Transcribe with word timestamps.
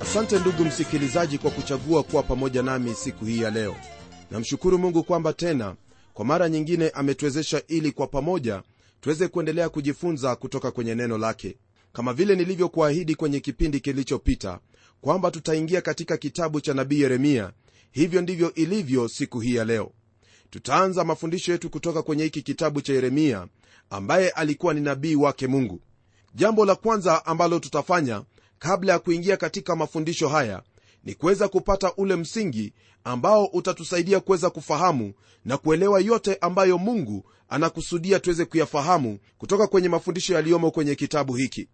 asante 0.00 0.38
ndugu 0.38 0.64
msikilizaji 0.64 1.38
kwa 1.38 1.50
kuchagua 1.50 2.02
kuwa 2.02 2.22
pamoja 2.22 2.62
nami 2.62 2.94
siku 2.94 3.24
hii 3.24 3.42
ya 3.42 3.50
leo. 3.50 3.76
Namshukuru 4.30 4.78
mungu 4.78 5.04
kwamba 5.04 5.32
tena 5.32 5.76
kwa 6.14 6.24
mara 6.24 6.48
nyingine 6.48 6.90
ametuwezesha 6.90 7.62
ili 7.68 7.92
kwa 7.92 8.06
pamoja 8.06 8.62
tuweze 9.00 9.28
kuendelea 9.28 9.68
kujifunza 9.68 10.36
kutoka 10.36 10.70
kwenye 10.70 10.94
neno 10.94 11.18
lake. 11.18 11.56
Kama 11.92 12.12
vile 12.12 12.36
nilivyokuahidi 12.36 13.14
kwenye 13.14 13.40
kipindi 13.40 13.80
kilichopita 13.80 14.58
kwamba 15.00 15.30
tutaingia 15.30 15.80
katika 15.80 16.16
kitabu 16.16 16.60
cha 16.60 16.74
nabii 16.74 17.00
yeremia 17.00 17.52
hivyo 17.90 18.20
ndivyo 18.22 18.54
ilivyo 18.54 19.08
siku 19.08 19.40
hii 19.40 19.54
ya 19.54 19.64
leo. 19.64 19.92
Tutaanza 20.50 21.04
mafundisho 21.04 21.52
yetu 21.52 21.70
kutoka 21.70 22.02
kwenye 22.02 22.24
hiki 22.24 22.42
kitabu 22.42 22.80
cha 22.80 22.92
yeremia 22.92 23.46
ambaye 23.90 24.30
alikuwa 24.30 24.74
ni 24.74 24.80
nabii 24.80 25.14
wake 25.14 25.46
mungu. 25.46 25.80
Jambo 26.34 26.64
la 26.64 26.74
kwanza 26.74 27.26
ambalo 27.26 27.58
tutafanya 27.58 28.22
kabla 28.64 28.92
ya 28.92 28.98
kuingia 28.98 29.36
katika 29.36 29.76
mafundisho 29.76 30.28
haya 30.28 30.62
ni 31.04 31.14
kuweza 31.14 31.48
kupata 31.48 31.92
ule 31.96 32.16
msingi 32.16 32.72
ambao 33.04 33.44
utatusaidia 33.44 34.20
kuweza 34.20 34.50
kufahamu 34.50 35.12
na 35.44 35.56
kuelewa 35.58 36.00
yote 36.00 36.38
ambayo 36.40 36.78
mungu 36.78 37.24
anakusudia 37.48 38.20
tuweze 38.20 38.44
kuyafahamu 38.44 39.18
kutoka 39.38 39.66
kwenye 39.66 39.88
mafundisho 39.88 40.34
yaliyomo 40.34 40.70
kwenye 40.70 40.94
kitabu 40.94 41.34
hiki. 41.34 41.68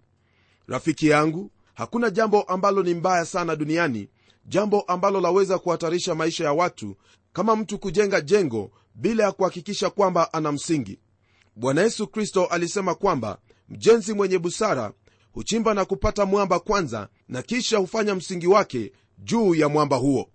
Rafiki 0.66 1.06
yangu 1.08 1.50
hakuna 1.74 2.10
jambo 2.10 2.42
ambalo 2.42 2.82
ni 2.82 2.94
mbaya 2.94 3.24
sana 3.24 3.56
duniani 3.56 4.08
jambo 4.46 4.80
ambalo 4.80 5.20
laweza 5.20 5.58
kuhatarisha 5.58 6.14
maisha 6.14 6.44
ya 6.44 6.52
watu 6.52 6.96
kama 7.32 7.56
mtu 7.56 7.78
kujenga 7.78 8.20
jengo 8.20 8.70
bila 8.94 9.24
ya 9.24 9.32
kuhakikisha 9.32 9.90
kwamba 9.90 10.32
ana 10.32 10.52
msingi. 10.52 10.98
Bwana 11.56 11.82
yesu 11.82 12.06
kristo 12.06 12.44
alisema 12.46 12.94
kwamba 12.94 13.38
mjenzi 13.68 14.14
mwenye 14.14 14.38
busara 14.38 14.92
huchimba 15.32 15.74
na 15.74 15.84
kupata 15.84 16.26
mwamba 16.26 16.58
kwanza 16.60 17.08
na 17.28 17.42
kisha 17.42 17.78
hufanya 17.78 18.14
msingi 18.14 18.46
wake 18.46 18.92
juu 19.18 19.54
ya 19.54 19.68
mwamba 19.68 19.96
huo. 19.96 20.30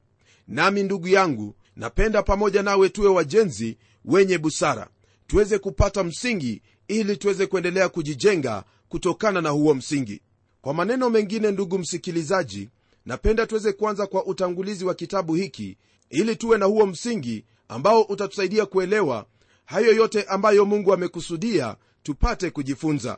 Nami 0.47 0.83
ndugu 0.83 1.07
yangu 1.07 1.55
napenda 1.75 2.23
pamoja 2.23 2.63
nawe 2.63 2.89
tuwe 2.89 3.07
wajenzi 3.07 3.77
wenye 4.05 4.37
busara. 4.37 4.87
Tuweze 5.27 5.59
kupata 5.59 6.03
msingi 6.03 6.61
ili 6.87 7.17
tuweze 7.17 7.45
kuendelea 7.47 7.89
kujijenga 7.89 8.63
kutokana 8.89 9.41
na 9.41 9.49
huo 9.49 9.73
msingi. 9.73 10.21
Kwa 10.61 10.73
maneno 10.73 11.09
mengine 11.09 11.51
ndugu 11.51 11.77
msikilizaji 11.79 12.69
napenda 13.05 13.47
tuweze 13.47 13.73
kuanza 13.73 14.07
kwa 14.07 14.25
utangulizi 14.25 14.85
wa 14.85 14.93
kitabu 14.95 15.35
hiki 15.35 15.77
ili 16.09 16.35
tuwe 16.35 16.57
na 16.57 16.65
huo 16.65 16.85
msingi 16.85 17.45
ambao 17.67 18.01
utatusaidia 18.01 18.65
kuelewa 18.65 19.25
hayo 19.65 19.93
yote 19.95 20.23
ambayo 20.23 20.65
mungu 20.65 20.93
amekusudia 20.93 21.75
tupate 22.03 22.49
kujifunza. 22.49 23.17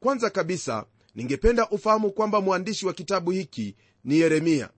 Kwanza 0.00 0.30
kabisa 0.30 0.84
ningependa 1.14 1.68
ufahamu 1.68 2.10
kwamba 2.12 2.40
mwandishi 2.40 2.86
wa 2.86 2.92
kitabu 2.92 3.30
hiki 3.30 3.76
ni 4.04 4.18
yeremia. 4.18 4.70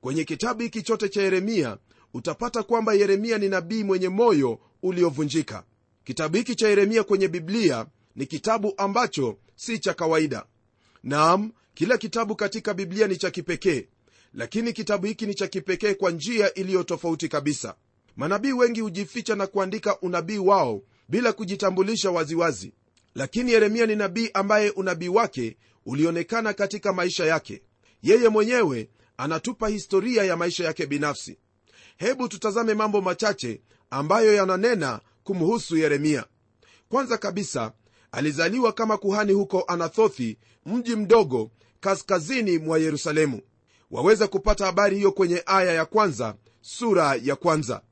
Kwenye 0.00 0.24
kitabu 0.24 0.62
hiki 0.62 0.82
chote 0.82 1.08
cha 1.08 1.22
yeremia 1.22 1.78
utapata 2.14 2.62
kwamba 2.62 2.94
yeremia 2.94 3.38
ni 3.38 3.48
nabii 3.48 3.84
mwenye 3.84 4.08
moyo 4.08 4.58
uliovunjika. 4.82 5.64
Kitabu 6.04 6.36
hiki 6.36 6.54
cha 6.54 6.68
yeremia 6.68 7.04
kwenye 7.04 7.28
biblia 7.28 7.86
ni 8.16 8.26
kitabu 8.26 8.74
ambacho 8.76 9.38
si 9.56 9.78
cha 9.78 9.94
kawaida. 9.94 10.44
Naam 11.02 11.52
kila 11.74 11.98
kitabu 11.98 12.36
katika 12.36 12.74
biblia 12.74 13.06
ni 13.06 13.16
cha 13.16 13.30
kipekee 13.30 13.88
lakini 14.34 14.72
kitabu 14.72 15.06
hiki 15.06 15.26
ni 15.26 15.34
cha 15.34 15.46
kipekee 15.46 15.94
kwa 15.94 16.10
njia 16.10 16.54
iliyo 16.54 16.82
tofauti 16.82 17.28
kabisa. 17.28 17.74
Manabii 18.16 18.52
wengi 18.52 18.80
hujificha 18.80 19.34
na 19.34 19.46
kuandika 19.46 20.00
unabii 20.00 20.38
wao 20.38 20.82
bila 21.08 21.32
kujitambulisha 21.32 22.10
waziwazi. 22.10 22.72
Lakini 23.14 23.52
yeremia 23.52 23.86
ni 23.86 23.96
nabii 23.96 24.30
ambaye 24.34 24.70
unabii 24.70 25.08
wake 25.08 25.56
ulionekana 25.86 26.52
katika 26.52 26.92
maisha 26.92 27.24
yake. 27.26 27.62
Yeye 28.02 28.28
mwenyewe 28.28 28.90
anatupa 29.16 29.68
historia 29.68 30.24
ya 30.24 30.36
maisha 30.36 30.64
yake 30.64 30.86
binafsi. 30.86 31.38
Hebu 31.96 32.28
tutazame 32.28 32.74
mambo 32.74 33.00
machache 33.00 33.60
ambayo 33.90 34.34
yananena 34.34 35.00
kumhusu 35.24 35.76
yeremia. 35.76 36.24
Kwanza 36.88 37.18
kabisa 37.18 37.72
alizaliwa 38.12 38.72
kama 38.72 38.96
kuhani 38.98 39.32
huko 39.32 39.64
anathothi 39.66 40.38
mji 40.66 40.96
mdogo 40.96 41.50
kaskazini 41.80 42.58
mwa 42.58 42.78
yerusalemu. 42.78 43.40
Waweza 43.90 44.28
kupata 44.28 44.66
habari 44.66 44.96
hiyo 44.96 45.12
kwenye 45.12 45.42
aya 45.46 45.72
ya 45.72 45.84
kwanza 45.84 46.34
sura 46.60 47.14
ya 47.22 47.36
kwanza. 47.36 47.82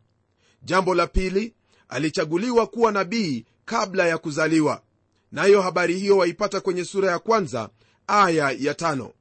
Jambo 0.63 0.95
la 0.95 1.07
pili 1.07 1.55
alichaguliwa 1.89 2.67
kuwa 2.67 2.93
nabii 2.93 3.45
kabla 3.65 4.07
ya 4.07 4.19
kuzaliwa 4.19 4.83
nayo 5.33 5.63
habari 5.63 5.99
hiyo 5.99 6.17
waipata 6.17 6.61
kwenye 6.61 6.85
sura 6.85 7.11
ya 7.11 7.19
kwanza 7.19 7.71
aya 8.07 8.51
ya 8.59 8.75
tano. 8.75 9.13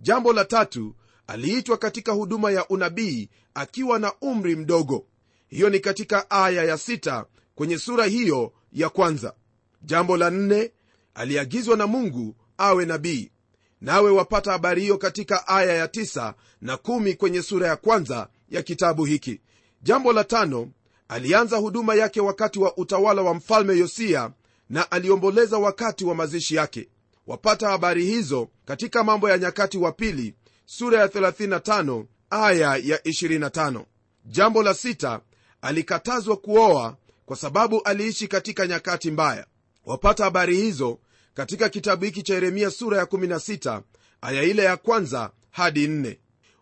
Jambo 0.00 0.32
la 0.32 0.44
tatu 0.44 0.94
aliitwa 1.26 1.76
katika 1.78 2.12
huduma 2.12 2.50
ya 2.50 2.68
unabii 2.68 3.28
akiwa 3.54 3.98
na 3.98 4.12
umri 4.20 4.56
mdogo. 4.56 5.06
Hiyo 5.46 5.70
ni 5.70 5.80
katika 5.80 6.30
aya 6.30 6.64
ya 6.64 6.78
sita 6.78 7.26
kwenye 7.54 7.78
sura 7.78 8.04
hiyo 8.04 8.52
ya 8.72 8.88
kwanza. 8.88 9.34
Jambo 9.82 10.16
la 10.16 10.30
nne 10.30 10.72
aliagizwa 11.14 11.76
na 11.76 11.86
mungu 11.86 12.36
awe 12.58 12.84
nabii. 12.86 13.30
Nawe 13.80 14.10
wapata 14.10 14.52
habari 14.52 14.82
hiyo 14.82 14.98
katika 14.98 15.48
aya 15.48 15.74
ya 15.74 15.88
tisa 15.88 16.34
na 16.60 16.76
kumi 16.76 17.14
kwenye 17.14 17.42
sura 17.42 17.66
ya 17.68 17.76
kwanza 17.76 18.28
ya 18.48 18.62
kitabu 18.62 19.04
hiki. 19.04 19.40
Jambo 19.82 20.12
la 20.12 20.24
tano 20.24 20.68
alianza 21.08 21.56
huduma 21.56 21.94
yake 21.94 22.20
wakati 22.20 22.58
wa 22.58 22.76
utawala 22.76 23.22
wa 23.22 23.34
mfalme 23.34 23.78
yosia 23.78 24.30
na 24.70 24.90
aliomboleza 24.90 25.58
wakati 25.58 26.04
wa 26.04 26.14
mazishi 26.14 26.54
yake. 26.54 26.88
Wapata 27.26 27.68
habari 27.68 28.04
hizo 28.04 28.48
katika 28.64 29.04
mambo 29.04 29.30
ya 29.30 29.38
nyakati 29.38 29.78
wa 29.78 29.92
pili 29.92 30.34
sura 30.66 31.00
ya 31.00 31.06
35 31.06 32.04
aya 32.30 32.76
ya 32.76 32.96
25 32.98 33.84
jambo 34.24 34.62
la 34.62 34.74
sita 34.74 35.20
alikatazwa 35.62 36.36
kuoa 36.36 36.96
kwa 37.26 37.36
sababu 37.36 37.82
aliishi 37.82 38.28
katika 38.28 38.66
nyakati 38.66 39.10
mbaya. 39.10 39.46
Wapata 39.86 40.24
habari 40.24 40.56
hizo 40.56 40.98
katika 41.34 41.68
kitabu 41.68 42.04
hiki 42.04 42.22
cha 42.22 42.34
yeremia 42.34 42.70
sura 42.70 42.98
ya 42.98 43.04
16 43.04 43.82
aya 44.20 44.42
ile 44.42 44.62
ya 44.64 44.76
kwanza 44.76 45.30
hadi 45.50 45.86
4 45.86 46.16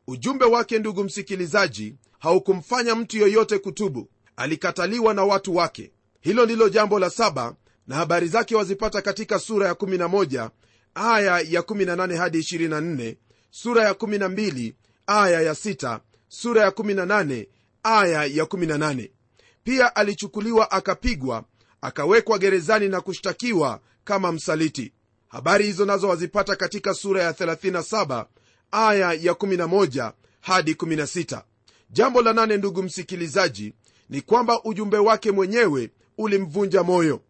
ujumbe 0.06 0.44
wake 0.44 0.78
ndugu 0.78 1.04
msikilizaji 1.04 1.94
haukumfanya 2.18 2.94
mtu 2.94 3.18
yoyote 3.18 3.58
kutubu. 3.58 4.08
Alikataliwa 4.36 5.14
na 5.14 5.24
watu 5.24 5.56
wake. 5.56 5.92
Hilo 6.20 6.44
ndilo 6.44 6.68
jambo 6.68 6.98
la 6.98 7.10
saba 7.10 7.54
na 7.86 7.96
habari 7.96 8.28
zake 8.28 8.54
wazipata 8.56 9.02
katika 9.02 9.38
sura 9.38 9.66
ya 9.68 9.72
11 9.74 10.50
aya 10.94 11.40
ya 11.40 11.60
18 11.60 12.16
hadi 12.16 12.38
24 12.38 13.16
sura 13.50 13.84
ya 13.84 13.92
12 13.92 14.72
aya 15.06 15.40
ya 15.40 15.52
6 15.52 16.00
sura 16.28 16.62
ya 16.62 16.70
18 16.70 17.46
aya 17.82 18.24
ya 18.24 18.44
18 18.44 19.10
pia 19.64 19.96
alichukuliwa 19.96 20.70
akapigwa 20.70 21.44
akawekwa 21.80 22.38
gerezani 22.38 22.88
na 22.88 23.00
kushtakiwa 23.00 23.80
kama 24.04 24.32
msaliti. 24.32 24.92
Habari 25.28 25.64
hizo 25.66 25.84
nazo 25.84 26.08
wazipata 26.08 26.56
katika 26.56 26.94
sura 26.94 27.22
ya 27.22 27.32
37 27.32 28.26
aya 28.70 29.12
ya 29.12 29.32
11 29.32 30.12
hadi 30.40 30.72
16 30.72 31.42
jambo 31.90 32.22
la 32.22 32.32
nane 32.32 32.56
ndugu 32.56 32.82
msikilizaji 32.82 33.74
ni 34.08 34.20
kwamba 34.20 34.62
ujumbe 34.64 34.96
wake 34.98 35.30
mwenyewe 35.30 35.90
ulimvunja 36.18 36.82
moyo 36.82 37.20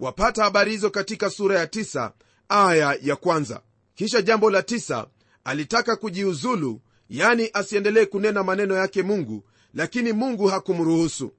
wapata 0.00 0.44
habari 0.44 0.70
hizo 0.72 0.90
katika 0.90 1.30
sura 1.30 1.58
ya 1.58 1.66
tisa 1.66 2.12
aya 2.48 2.98
ya 3.02 3.16
kwanza. 3.16 3.62
Kisha 3.94 4.22
jambo 4.22 4.50
la 4.50 4.62
tisa 4.62 5.06
alitaka 5.44 5.96
kujiuzulu 5.96 6.80
yani 7.10 7.50
asiendelee 7.52 8.04
kunena 8.06 8.42
maneno 8.42 8.74
yake 8.74 9.02
mungu 9.02 9.44
lakini 9.74 10.12
mungu 10.12 10.46
hakumruhusu. 10.46 11.32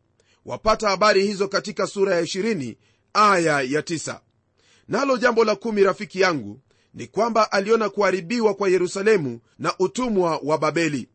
Wapata 0.46 0.90
habari 0.90 1.28
hizo 1.28 1.48
katika 1.48 1.88
sura 1.88 2.16
ya 2.16 2.22
20 2.22 2.76
aya 3.14 3.62
ya 3.62 3.82
9 3.82 4.20
nalo 4.88 5.18
jambo 5.18 5.44
la 5.46 5.56
kumi 5.56 5.84
rafiki 5.84 6.22
yangu 6.22 6.60
ni 6.94 7.08
kwamba 7.08 7.52
aliona 7.52 7.90
kuharibiwa 7.90 8.54
kwa 8.54 8.70
yerusalemu 8.70 9.40
na 9.60 9.74
utumwa 9.80 10.40
wa 10.44 10.58
babeli. 10.58 11.08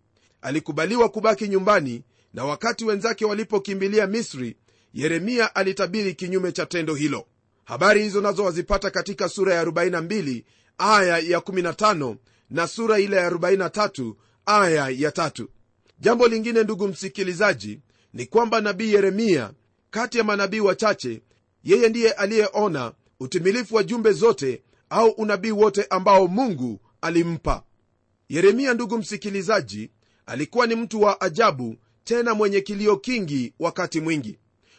Alikubaliwa 0.43 1.09
kubaki 1.09 1.49
nyumbani 1.49 2.03
na 2.35 2.45
wakati 2.45 2.85
wenzake 2.85 3.25
walipokimbilia 3.25 4.07
misri 4.07 4.57
yeremia 4.95 5.55
alitabiri 5.55 6.15
kinyume 6.15 6.53
cha 6.53 6.67
tendo 6.67 6.95
hilo 6.95 7.27
habari 7.67 8.03
hizo 8.03 8.21
nazo 8.21 8.45
wazipata 8.45 8.91
katika 8.91 9.29
sura 9.29 9.55
ya 9.55 9.65
42 9.65 10.43
aya 10.79 11.19
ya 11.19 11.39
15 11.39 12.17
na 12.51 12.67
sura 12.67 12.99
ile 12.99 13.17
ya 13.17 13.31
43 13.31 14.15
aya 14.47 14.89
ya 14.89 15.13
tatu. 15.13 15.49
Jambo 15.99 16.29
lingine 16.29 16.63
ndugu 16.65 16.89
msikilizaji 16.89 17.81
ni 18.13 18.27
kwamba 18.27 18.61
nabii 18.61 18.93
yeremia 18.93 19.53
kati 19.91 20.19
ya 20.19 20.25
manabii 20.25 20.61
wachache 20.61 21.23
yeye 21.65 21.89
ndiye 21.89 22.11
aliyeona 22.13 22.93
utimilifu 23.21 23.75
wa 23.75 23.83
jumbe 23.85 24.13
zote 24.13 24.63
au 24.91 25.09
unabii 25.11 25.51
wote 25.51 25.87
ambao 25.91 26.27
mungu 26.29 26.81
alimpa. 27.01 27.63
Yeremia 28.29 28.75
ndugu 28.75 28.99
msikilizaji 28.99 29.91
alikuwa 30.27 30.67
ni 30.67 30.75
mtu 30.75 31.03
wa 31.03 31.21
ajabu 31.21 31.77
tena 32.05 32.35
mwenye 32.35 32.61
kilio 32.61 32.97
kingi 32.97 33.55
wakati 33.59 34.01
mwingi. 34.01 34.39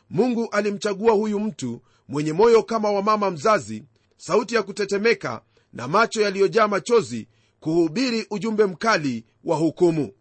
Mungu 0.09 0.49
alimchagua 0.51 1.13
huyu 1.13 1.39
mtu 1.39 1.81
mwenye 2.07 2.33
moyo 2.33 2.63
kama 2.63 2.92
wa 2.92 3.01
mama 3.04 3.31
mzazi 3.31 3.83
sauti 4.18 4.56
ya 4.56 4.63
kutetemeka 4.63 5.42
na 5.74 5.88
macho 5.88 6.21
yaliyojaa 6.21 6.68
machozi 6.68 7.27
kuhubiri 7.59 8.27
ujumbe 8.30 8.65
mkali 8.65 9.25
wa 9.44 9.57
hukumu. 9.57 10.12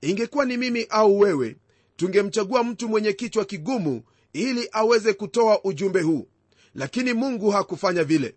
Ingekuwa 0.00 0.44
ni 0.44 0.56
mimi 0.56 0.86
au 0.90 1.18
wewe 1.18 1.56
tungemchagua 1.96 2.64
mtu 2.64 2.88
mwenye 2.88 3.12
kichwa 3.12 3.44
kigumu 3.44 4.02
ili 4.32 4.68
aweze 4.72 5.12
kutoa 5.12 5.64
ujumbe 5.64 6.00
huu. 6.02 6.28
Lakini 6.74 7.12
mungu 7.12 7.50
hakufanya 7.50 8.04
vile. 8.04 8.34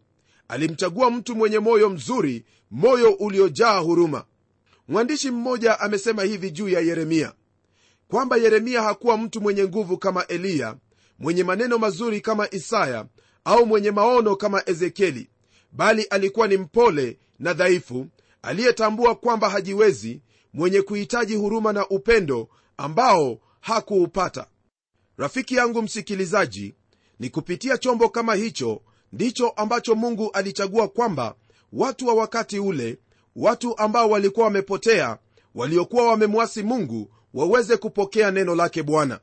Alimchagua 0.48 1.12
mtu 1.12 1.36
mwenye 1.36 1.60
moyo 1.60 1.90
mzuri 1.90 2.46
moyo 2.72 3.12
uliojaa 3.14 3.80
huruma. 3.80 4.26
Mwandishi 4.88 5.32
mmoja 5.32 5.80
amesema 5.80 6.24
hivi 6.24 6.52
juu 6.52 6.70
ya 6.70 6.80
yeremia 6.80 7.34
kwamba 8.08 8.38
yeremia 8.38 8.82
hakuwa 8.82 9.18
mtu 9.18 9.42
mwenye 9.42 9.64
nguvu 9.64 9.98
kama 9.98 10.28
eliya 10.28 10.76
mwenye 11.20 11.44
maneno 11.44 11.78
mazuri 11.78 12.22
kama 12.22 12.50
isaya 12.52 13.06
au 13.46 13.66
mwenye 13.66 13.92
maono 13.92 14.36
kama 14.36 14.64
ezekieli 14.66 15.30
bali 15.72 16.04
alikuwa 16.04 16.48
ni 16.48 16.58
mpole 16.58 17.20
na 17.40 17.54
dhaifu 17.54 18.08
aliyetambua 18.42 19.16
kwamba 19.16 19.50
hajiwezi 19.50 20.22
mwenye 20.54 20.82
kuhitaji 20.82 21.36
huruma 21.36 21.74
na 21.74 21.88
upendo 21.88 22.50
ambao 22.78 23.40
hakuupata. 23.60 24.48
Rafiki 25.18 25.56
yangu 25.56 25.82
msikilizaji 25.82 26.76
ni 27.20 27.30
kupitia 27.30 27.78
chombo 27.78 28.10
kama 28.10 28.36
hicho 28.36 28.82
ndicho 29.14 29.50
ambacho 29.50 29.96
mungu 29.96 30.32
alichagua 30.34 30.88
kwamba 30.88 31.36
watu 31.74 32.08
wa 32.08 32.14
wakati 32.14 32.60
ule 32.60 32.98
watu 33.36 33.78
ambao 33.78 34.10
walikuwa 34.10 34.46
wamepotea 34.46 35.18
waliokuwa 35.56 36.08
wamemwasi 36.08 36.64
mungu 36.64 37.12
waweze 37.34 37.78
kupokea 37.78 38.32
neno 38.32 38.56
lake 38.56 38.84
bwana 38.84 39.20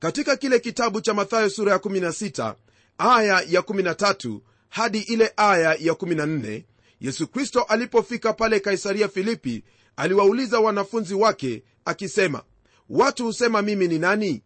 katika 0.00 0.36
kile 0.36 0.58
kitabu 0.60 1.00
cha 1.00 1.14
mathayo 1.14 1.50
sura 1.50 1.72
ya 1.72 1.78
16 1.78 2.54
aya 2.98 3.44
ya 3.48 3.60
13 3.60 4.38
hadi 4.68 4.98
ile 4.98 5.32
aya 5.36 5.74
ya 5.80 5.92
14 5.92 6.62
yesu 7.00 7.26
kristo 7.26 7.62
alipofika 7.62 8.32
pale 8.32 8.60
kaisaria 8.60 9.08
filipi 9.08 9.64
aliwauliza 9.96 10.60
wanafunzi 10.60 11.14
wake 11.14 11.62
akisema 11.84 12.42
watu 12.90 13.24
husema 13.24 13.62
mimi 13.62 13.88
ni 13.88 13.98
nani? 13.98 14.42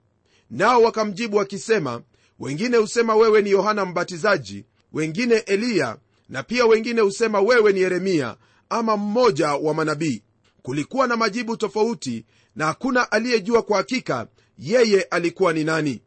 Nao 0.51 0.83
wakamjibu 0.83 1.37
wakisema 1.37 2.03
wengine 2.39 2.77
husema 2.77 3.17
wewe 3.17 3.43
ni 3.43 3.51
yohana 3.51 3.85
mbatizaji 3.85 4.65
wengine 4.93 5.35
eliya 5.35 5.97
na 6.29 6.43
pia 6.43 6.67
wengine 6.67 7.01
husema 7.01 7.41
wewe 7.41 7.73
ni 7.73 7.81
yeremia 7.81 8.37
ama 8.69 8.97
mmoja 8.97 9.55
wa 9.55 9.75
manabii. 9.75 10.23
Kulikuwa 10.63 11.07
na 11.07 11.17
majibu 11.17 11.57
tofauti 11.57 12.25
na 12.57 12.67
hakuna 12.67 13.13
aliyejua 13.13 13.63
kwa 13.63 13.77
hakika 13.77 14.27
yeye 14.59 15.03
alikuwa 15.03 15.53
ni 15.53 15.65
nani? 15.65 16.03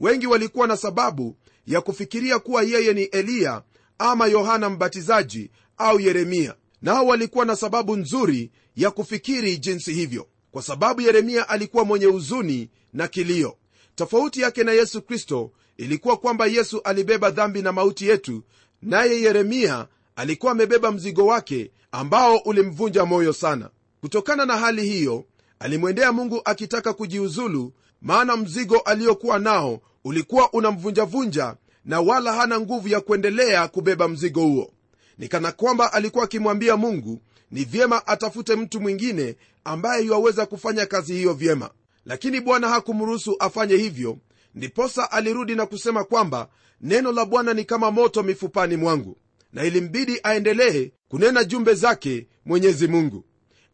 Wengi 0.00 0.26
walikuwa 0.26 0.66
na 0.66 0.76
sababu 0.76 1.36
ya 1.66 1.80
kufikiria 1.80 2.38
kuwa 2.38 2.62
yeye 2.62 2.92
ni 2.92 3.02
eliya 3.02 3.62
ama 3.98 4.26
yohana 4.26 4.70
mbatizaji 4.70 5.50
au 5.78 6.00
yeremia. 6.00 6.54
Nao 6.82 7.06
walikuwa 7.06 7.44
na 7.44 7.56
sababu 7.56 7.96
nzuri 7.96 8.50
ya 8.76 8.90
kufikiri 8.90 9.58
jinsi 9.58 9.92
hivyo 9.94 10.26
kwa 10.50 10.62
sababu 10.62 11.00
yeremia 11.00 11.48
alikuwa 11.48 11.84
mwenye 11.84 12.06
huzuni 12.06 12.70
na 12.92 13.08
kilio. 13.08 13.56
Tofauti 13.94 14.40
yake 14.40 14.64
na 14.64 14.72
yesu 14.72 15.02
kristo 15.02 15.50
ilikuwa 15.76 16.16
kwamba 16.16 16.46
yesu 16.46 16.80
alibeba 16.84 17.30
dhambi 17.30 17.62
na 17.62 17.72
mauti 17.72 18.08
yetu 18.08 18.42
naye 18.82 19.20
yeremia 19.22 19.86
alikuwa 20.16 20.52
amebeba 20.52 20.92
mzigo 20.92 21.26
wake 21.26 21.70
ambao 21.92 22.36
ulimvunja 22.36 23.04
moyo 23.04 23.32
sana. 23.32 23.70
Kutokana 24.00 24.46
na 24.46 24.56
hali 24.56 24.82
hiyo 24.88 25.24
alimwendea 25.58 26.12
mungu 26.12 26.40
akitaka 26.44 26.92
kujiuzulu 26.92 27.72
maana 28.02 28.36
mzigo 28.36 28.78
aliokuwa 28.78 29.38
nao 29.38 29.80
ulikuwa 30.04 30.52
unamvunjavunja 30.52 31.56
na 31.84 32.00
wala 32.00 32.32
hana 32.32 32.60
nguvu 32.60 32.88
ya 32.88 33.00
kuendelea 33.00 33.68
kubeba 33.68 34.08
mzigo 34.08 34.40
huo. 34.42 34.72
Ni 35.18 35.28
kana 35.28 35.52
kwamba 35.52 35.92
alikuwa 35.92 36.24
akimwambia 36.24 36.76
mungu 36.76 37.22
ni 37.50 37.64
vyema 37.64 38.06
atafute 38.06 38.56
mtu 38.56 38.80
mwingine 38.80 39.36
ambaye 39.64 40.04
yuwaweza 40.04 40.46
kufanya 40.46 40.86
kazi 40.86 41.12
hiyo 41.14 41.34
vyema. 41.34 41.70
Lakini 42.06 42.40
bwana 42.40 42.68
hakumruhusu 42.68 43.36
afanye 43.38 43.76
hivyo 43.76 44.18
ndiposa 44.54 45.10
alirudi 45.12 45.54
na 45.54 45.66
kusema 45.66 46.04
kwamba 46.04 46.48
neno 46.80 47.12
la 47.12 47.24
bwana 47.24 47.54
ni 47.54 47.64
kama 47.64 47.90
moto 47.90 48.22
mifupani 48.22 48.76
mwangu 48.76 49.16
na 49.52 49.64
ilimbidi 49.64 50.20
aendelee 50.22 50.90
kunena 51.08 51.44
jumbe 51.44 51.74
zake 51.74 52.26
mwenyezi 52.44 52.88
mungu. 52.88 53.24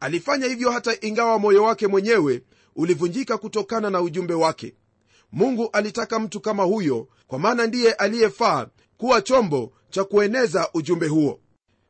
Alifanya 0.00 0.46
hivyo 0.46 0.70
hata 0.70 0.96
ingawa 1.00 1.38
moyo 1.38 1.64
wake 1.64 1.86
mwenyewe 1.86 2.42
ulivunjika 2.76 3.38
kutokana 3.38 3.90
na 3.90 4.00
ujumbe 4.00 4.34
wake. 4.34 4.74
Mungu 5.32 5.68
alitaka 5.72 6.18
mtu 6.18 6.40
kama 6.40 6.62
huyo 6.62 7.08
kwa 7.26 7.38
maana 7.38 7.66
ndiye 7.66 7.92
aliyefaa 7.92 8.66
kuwa 8.96 9.22
chombo 9.22 9.72
cha 9.90 10.04
kueneza 10.04 10.68
ujumbe 10.74 11.06
huo. 11.08 11.40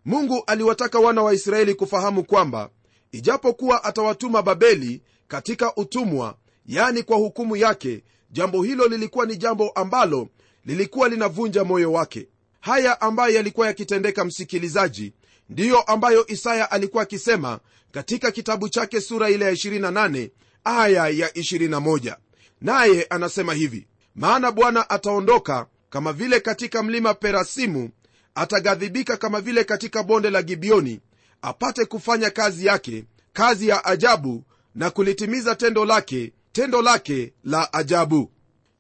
Mungu 0.04 0.42
aliwataka 0.46 0.98
wana 0.98 1.22
wa 1.22 1.34
israeli 1.34 1.74
kufahamu 1.74 2.24
kwamba 2.24 2.70
ijapokuwa 3.12 3.84
atawatuma 3.84 4.42
babeli 4.42 5.02
katika 5.28 5.74
utumwa 5.76 6.36
yani 6.66 7.02
kwa 7.02 7.16
hukumu 7.16 7.56
yake 7.56 8.04
jambo 8.30 8.62
hilo 8.62 8.86
lilikuwa 8.88 9.26
ni 9.26 9.36
jambo 9.36 9.68
ambalo 9.70 10.28
lilikuwa 10.64 11.08
linavunja 11.08 11.64
moyo 11.64 11.92
wake. 11.92 12.28
Haya 12.60 13.00
ambayo 13.00 13.34
yalikuwa 13.34 13.66
yakitendeka 13.66 14.24
msikilizaji 14.24 15.12
ndiyo 15.48 15.80
ambayo 15.80 16.26
isaya 16.26 16.70
alikuwa 16.70 17.02
akisema 17.02 17.60
katika 17.92 18.30
kitabu 18.30 18.68
chake 18.68 19.00
sura 19.00 19.30
ile 19.30 19.44
ya 19.44 19.52
28 19.52 20.30
aya 20.66 21.08
ya 21.08 21.28
21 21.28 22.16
naye 22.60 23.06
anasema 23.10 23.54
hivi 23.54 23.86
maana 24.14 24.52
bwana 24.52 24.90
ataondoka 24.90 25.66
kama 25.90 26.12
vile 26.12 26.40
katika 26.40 26.82
mlima 26.82 27.14
perasimu 27.14 27.90
ataghadhibika 28.34 29.16
kama 29.16 29.40
vile 29.40 29.64
katika 29.64 30.02
bonde 30.02 30.30
la 30.30 30.42
gibioni 30.42 31.00
apate 31.42 31.84
kufanya 31.84 32.30
kazi 32.30 32.66
yake 32.66 33.04
kazi 33.32 33.68
ya 33.68 33.84
ajabu 33.84 34.44
na 34.74 34.90
kulitimiza 34.90 35.54
tendo 35.54 35.84
lake 35.84 36.32
tendo 36.52 36.82
lake 36.82 37.32
la 37.44 37.72
ajabu. 37.72 38.30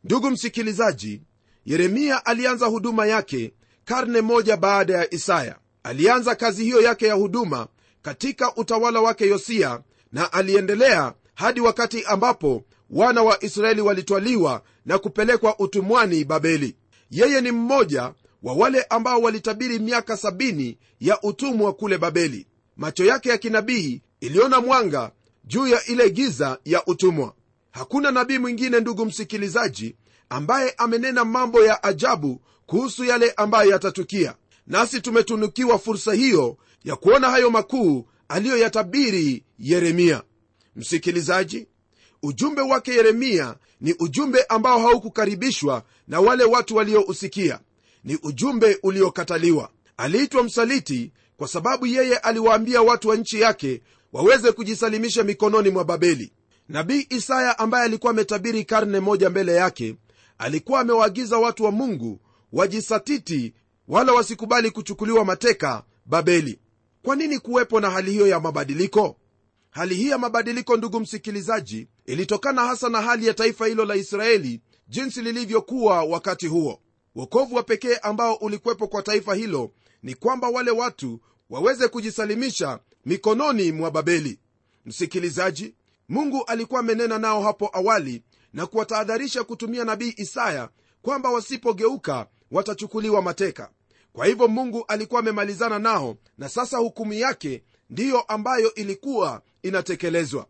Ndugu 0.04 0.30
msikilizaji 0.30 1.22
yeremia 1.66 2.26
alianza 2.26 2.66
huduma 2.66 3.06
yake 3.06 3.52
karne 3.84 4.20
moja 4.20 4.56
baada 4.56 4.94
ya 4.94 5.14
isaya. 5.14 5.56
Alianza 5.82 6.34
kazi 6.34 6.64
hiyo 6.64 6.80
yake 6.80 7.06
ya 7.06 7.14
huduma 7.14 7.66
katika 8.02 8.54
utawala 8.56 9.00
wake 9.00 9.26
yosia 9.26 9.80
na 10.12 10.32
aliendelea 10.32 11.14
hadi 11.36 11.60
wakati 11.60 12.04
ambapo 12.04 12.62
wana 12.90 13.22
wa 13.22 13.44
israeli 13.44 13.80
walitwaliwa 13.80 14.62
na 14.86 14.98
kupelekwa 14.98 15.58
utumwani 15.58 16.24
babeli. 16.24 16.76
Yeye 17.10 17.40
ni 17.40 17.52
mmoja 17.52 18.12
wa 18.42 18.54
wale 18.54 18.82
ambao 18.82 19.20
walitabiri 19.20 19.78
miaka 19.78 20.16
sabini 20.16 20.78
ya 21.00 21.20
utumwa 21.22 21.72
kule 21.72 21.98
babeli. 21.98 22.46
Macho 22.76 23.04
yake 23.04 23.28
ya 23.28 23.38
kinabii 23.38 24.02
iliona 24.20 24.60
mwanga 24.60 25.10
juu 25.44 25.66
ya 25.66 25.84
ile 25.84 26.10
giza 26.10 26.58
ya 26.64 26.84
utumwa. 26.86 27.34
Hakuna 27.70 28.10
nabii 28.10 28.38
mwingine 28.38 28.80
ndugu 28.80 29.06
msikilizaji 29.06 29.96
ambaye 30.28 30.70
amenena 30.76 31.24
mambo 31.24 31.64
ya 31.64 31.82
ajabu 31.82 32.40
kuhusu 32.66 33.04
yale 33.04 33.30
ambayo 33.36 33.70
yatatukia. 33.70 34.34
Nasi 34.66 35.00
tumetunukiwa 35.00 35.78
fursa 35.78 36.12
hiyo 36.12 36.56
ya 36.84 36.96
kuona 36.96 37.30
hayo 37.30 37.50
makuu 37.50 38.06
aliyoyatabiri 38.28 39.44
yeremia 39.58 40.22
msikilizaji 40.76 41.66
ujumbe 42.22 42.62
wake 42.62 42.92
yeremia 42.94 43.54
ni 43.80 43.94
ujumbe 43.98 44.42
ambao 44.48 44.78
haukukaribishwa 44.80 45.82
na 46.08 46.20
wale 46.20 46.44
watu 46.44 46.76
waliousikia. 46.76 47.60
Ni 48.04 48.18
ujumbe 48.22 48.78
uliokataliwa. 48.82 49.70
Aliitwa 49.96 50.42
msaliti 50.42 51.12
kwa 51.36 51.48
sababu 51.48 51.86
yeye 51.86 52.16
aliwaambia 52.18 52.82
watu 52.82 53.08
wa 53.08 53.16
nchi 53.16 53.40
yake 53.40 53.82
waweze 54.12 54.52
kujisalimisha 54.52 55.24
mikononi 55.24 55.70
mwa 55.70 55.84
babeli. 55.84 56.32
Nabii 56.68 57.06
isaya 57.10 57.58
ambaye 57.58 57.84
alikuwa 57.84 58.10
ametabiri 58.10 58.64
karne 58.64 59.00
moja 59.00 59.30
mbele 59.30 59.54
yake 59.54 59.96
alikuwa 60.38 60.80
amewaagiza 60.80 61.38
watu 61.38 61.64
wa 61.64 61.70
mungu 61.70 62.20
wajisatiti 62.52 63.54
wala 63.88 64.12
wasikubali 64.12 64.70
kuchukuliwa 64.70 65.24
mateka 65.24 65.82
babeli. 66.06 66.58
Kwa 67.02 67.16
nini 67.16 67.38
kuwepo 67.38 67.80
na 67.80 67.90
hali 67.90 68.10
hiyo 68.10 68.26
ya 68.26 68.40
mabadiliko 68.40 69.16
hali 69.76 69.94
hii 69.94 70.08
ya 70.08 70.18
mabadiliko 70.18 70.76
ndugu 70.76 71.00
msikilizaji 71.00 71.88
ilitokana 72.06 72.64
hasa 72.66 72.88
na 72.88 73.00
hali 73.02 73.26
ya 73.26 73.34
taifa 73.34 73.66
hilo 73.66 73.84
la 73.84 73.94
israeli 73.96 74.60
jinsi 74.88 75.22
lilivyokuwa 75.22 76.02
wakati 76.04 76.46
huo. 76.46 76.80
Wokovu 77.14 77.54
wa 77.54 77.62
pekee 77.62 77.96
ambao 77.96 78.34
ulikuwepo 78.34 78.88
kwa 78.88 79.02
taifa 79.02 79.34
hilo 79.34 79.70
ni 80.02 80.14
kwamba 80.14 80.48
wale 80.48 80.70
watu 80.70 81.20
waweze 81.50 81.88
kujisalimisha 81.88 82.78
mikononi 83.06 83.72
mwa 83.72 83.90
babeli. 83.90 84.38
Msikilizaji 84.86 85.74
mungu 86.08 86.44
alikuwa 86.46 86.80
amenena 86.80 87.18
nao 87.18 87.42
hapo 87.42 87.70
awali 87.72 88.22
na 88.52 88.66
kuwatahadharisha 88.66 89.44
kutumia 89.44 89.84
nabii 89.84 90.14
isaya 90.16 90.68
kwamba 91.02 91.30
wasipogeuka 91.30 92.26
watachukuliwa 92.50 93.22
mateka. 93.22 93.70
Kwa 94.12 94.26
hivyo 94.26 94.48
mungu 94.48 94.84
alikuwa 94.88 95.20
amemalizana 95.20 95.78
nao 95.78 96.16
na 96.38 96.48
sasa 96.48 96.78
hukumu 96.78 97.12
yake 97.12 97.62
ndiyo 97.90 98.20
ambayo 98.20 98.74
ilikuwa 98.74 99.42
inatekelezwa. 99.68 100.46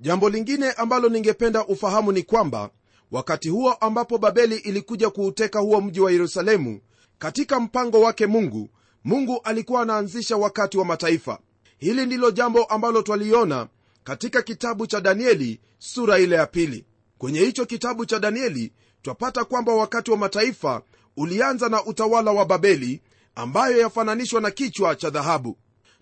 Jambo 0.00 0.28
lingine 0.28 0.72
ambalo 0.72 1.08
ningependa 1.08 1.66
ufahamu 1.66 2.12
ni 2.12 2.22
kwamba 2.22 2.70
wakati 3.10 3.48
huo 3.48 3.72
ambapo 3.72 4.18
babeli 4.18 4.56
ilikuja 4.56 5.10
kuuteka 5.10 5.58
huo 5.58 5.80
mji 5.80 6.00
wa 6.00 6.12
yerusalemu 6.12 6.80
katika 7.18 7.60
mpango 7.60 8.00
wake 8.00 8.26
mungu 8.26 8.68
mungu 9.04 9.40
alikuwa 9.44 9.82
anaanzisha 9.82 10.36
wakati 10.36 10.78
wa 10.78 10.84
mataifa. 10.84 11.38
Hili 11.78 12.06
ndilo 12.06 12.30
jambo 12.30 12.64
ambalo 12.64 13.02
twaliona 13.02 13.68
katika 14.04 14.42
kitabu 14.42 14.86
cha 14.86 15.00
danieli 15.00 15.60
sura 15.78 16.18
ile 16.18 16.36
ya 16.36 16.46
pili. 16.46 16.84
Kwenye 17.18 17.40
hicho 17.40 17.66
kitabu 17.66 18.06
cha 18.06 18.18
danieli 18.18 18.72
twapata 19.02 19.44
kwamba 19.44 19.74
wakati 19.74 20.10
wa 20.10 20.16
mataifa 20.16 20.82
ulianza 21.16 21.68
na 21.68 21.84
utawala 21.84 22.30
wa 22.32 22.44
babeli 22.44 23.02
ambayo 23.34 23.80
yafananishwa 23.80 24.40
na 24.40 24.50
kichwa 24.50 24.96
cha 24.96 25.10
dhahabu 25.10 25.56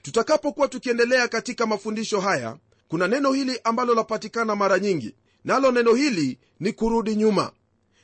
tutakapokuwa 0.06 0.68
tukiendelea 0.68 1.28
katika 1.28 1.66
mafundisho 1.66 2.20
haya 2.20 2.56
kuna 2.88 3.08
neno 3.08 3.32
hili 3.32 3.60
ambalo 3.64 3.94
lapatikana 3.94 4.56
mara 4.56 4.78
nyingi. 4.78 5.14
Nalo 5.44 5.72
neno 5.72 5.94
hili 5.94 6.38
ni 6.60 6.72
kurudi 6.72 7.16
nyuma. 7.16 7.52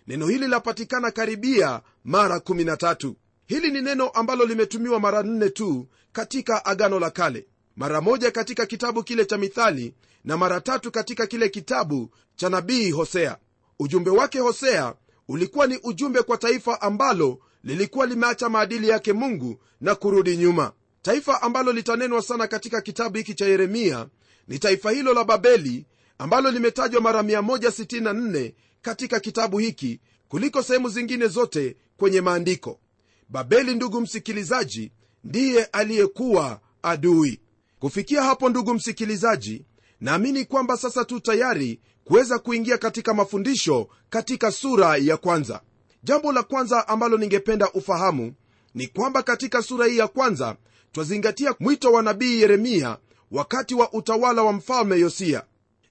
Neno 0.06 0.26
hili 0.26 0.48
lapatikana 0.48 1.10
karibia 1.10 1.80
mara 2.04 2.36
13 2.36 3.14
hili 3.46 3.70
ni 3.70 3.80
neno 3.82 4.08
ambalo 4.08 4.44
limetumiwa 4.44 5.00
mara 5.00 5.22
nne 5.22 5.50
tu 5.50 5.86
katika 6.12 6.64
agano 6.64 7.00
la 7.00 7.10
kale. 7.10 7.46
Mara 7.76 8.00
moja 8.00 8.30
katika 8.30 8.66
kitabu 8.66 9.02
kile 9.02 9.24
cha 9.24 9.38
mithali 9.38 9.94
na 10.24 10.36
mara 10.36 10.60
tatu 10.60 10.90
katika 10.90 11.26
kile 11.26 11.48
kitabu 11.48 12.10
cha 12.36 12.48
nabii 12.48 12.90
hosea. 12.90 13.36
Ujumbe 13.78 14.10
wake 14.10 14.38
hosea 14.38 14.94
ulikuwa 15.28 15.66
ni 15.66 15.78
ujumbe 15.82 16.22
kwa 16.22 16.36
taifa 16.36 16.80
ambalo 16.80 17.38
lilikuwa 17.64 18.06
limeacha 18.06 18.48
maadili 18.48 18.88
yake 18.88 19.12
mungu 19.12 19.60
na 19.80 19.94
kurudi 19.94 20.36
nyuma 20.36 20.72
taifa 21.02 21.42
ambalo 21.42 21.72
litanenwa 21.72 22.22
sana 22.22 22.46
katika 22.46 22.80
kitabu 22.80 23.16
hiki 23.18 23.34
cha 23.34 23.46
yeremia 23.46 24.06
ni 24.48 24.58
taifa 24.58 24.90
hilo 24.90 25.14
la 25.14 25.24
babeli 25.24 25.86
ambalo 26.18 26.50
limetajwa 26.50 27.00
mara 27.00 27.22
164 27.22 28.52
katika 28.82 29.20
kitabu 29.20 29.58
hiki 29.58 30.00
kuliko 30.28 30.62
sehemu 30.62 30.88
zingine 30.88 31.26
zote 31.26 31.76
kwenye 31.96 32.20
maandiko. 32.20 32.80
Babeli 33.28 33.74
ndugu 33.74 34.00
msikilizaji 34.00 34.92
ndiye 35.24 35.64
aliyekuwa 35.64 36.60
adui. 36.82 37.40
Kufikia 37.78 38.22
hapo 38.22 38.48
ndugu 38.48 38.74
msikilizaji 38.74 39.64
naamini 40.00 40.44
kwamba 40.44 40.76
sasa 40.76 41.04
tu 41.04 41.20
tayari 41.20 41.80
kuweza 42.04 42.38
kuingia 42.38 42.78
katika 42.78 43.14
mafundisho 43.14 43.88
katika 44.10 44.52
sura 44.52 44.96
ya 44.96 45.16
kwanza. 45.16 45.60
Jambo 46.02 46.32
la 46.32 46.42
kwanza 46.42 46.88
ambalo 46.88 47.16
ningependa 47.16 47.70
ufahamu 47.72 48.34
ni 48.74 48.86
kwamba 48.86 49.22
katika 49.22 49.62
sura 49.62 49.86
hii 49.86 49.98
ya 49.98 50.08
kwanza 50.08 50.56
twazingatia 50.92 51.54
mwito 51.60 51.92
wa 51.92 52.02
nabii 52.02 52.40
yeremia 52.40 52.96
wakati 53.30 53.74
wa 53.74 53.92
utawala 53.92 54.42
wa 54.42 54.52
mfalme 54.52 54.98
yosia. 55.00 55.42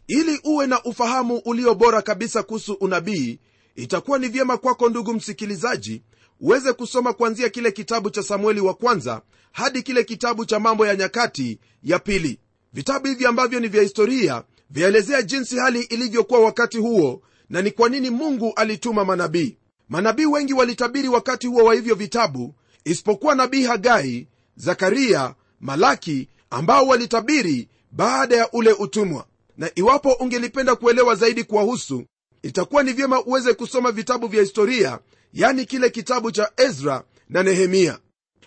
Ili 0.07 0.39
uwe 0.43 0.67
na 0.67 0.83
ufahamu 0.83 1.37
ulio 1.45 1.75
bora 1.75 2.01
kabisa 2.01 2.43
kuhusu 2.43 2.73
unabii 2.73 3.39
itakuwa 3.75 4.19
ni 4.19 4.27
vyema 4.27 4.57
kwako 4.57 4.89
ndugu 4.89 5.13
msikilizaji 5.13 6.03
uweze 6.39 6.73
kusoma 6.73 7.13
kuanzia 7.13 7.49
kile 7.49 7.71
kitabu 7.71 8.09
cha 8.09 8.23
samueli 8.23 8.61
wa 8.61 8.73
kwanza 8.73 9.21
hadi 9.51 9.81
kile 9.83 10.03
kitabu 10.03 10.45
cha 10.45 10.59
mambo 10.59 10.87
ya 10.87 10.95
nyakati 10.95 11.59
ya 11.83 11.99
pili. 11.99 12.39
Vitabu 12.73 13.07
hivi 13.07 13.25
ambavyo 13.25 13.59
ni 13.59 13.67
vya 13.67 13.81
historia 13.83 14.43
vyaelezea 14.69 15.21
jinsi 15.21 15.57
hali 15.57 15.81
ilivyokuwa 15.81 16.39
wakati 16.39 16.77
huo 16.77 17.21
na 17.49 17.61
ni 17.61 17.71
kwa 17.71 17.89
nini 17.89 18.09
mungu 18.09 18.53
alituma 18.55 19.05
manabii. 19.05 19.57
Manabii 19.89 20.25
wengi 20.25 20.53
walitabiri 20.53 21.07
wakati 21.07 21.47
huo 21.47 21.63
wa 21.63 21.73
hivyo 21.75 21.95
vitabu 21.95 22.55
isipokuwa 22.85 23.35
nabii 23.35 23.63
hagai 23.63 24.27
zakaria 24.55 25.35
malaki 25.59 26.27
ambao 26.49 26.87
walitabiri 26.87 27.67
baada 27.91 28.35
ya 28.37 28.51
ule 28.51 28.71
utumwa. 28.73 29.25
Na 29.57 29.71
iwapo 29.75 30.11
ungelipenda 30.13 30.75
kuelewa 30.75 31.15
zaidi 31.15 31.43
kuwahusu 31.43 32.03
itakuwa 32.43 32.83
ni 32.83 32.93
vyema 32.93 33.23
uweze 33.23 33.53
kusoma 33.53 33.91
vitabu 33.91 34.27
vya 34.27 34.41
historia 34.41 34.99
yani 35.33 35.65
kile 35.65 35.89
kitabu 35.89 36.31
cha 36.31 36.51
ezra 36.57 37.03
na 37.29 37.43
nehemia. 37.43 37.99